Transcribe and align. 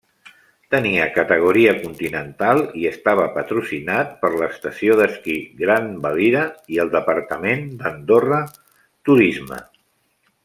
Tenia 0.75 1.03
categoria 1.17 1.73
continental 1.83 2.61
i 2.83 2.87
estava 2.93 3.27
patrocinat 3.35 4.15
per 4.23 4.31
l'estació 4.39 4.97
d'esquí 5.03 5.35
Grandvalira 5.63 6.45
i 6.77 6.81
el 6.85 6.93
departament 6.99 7.67
d'Andorra 7.83 8.41
Turisme. 9.11 9.61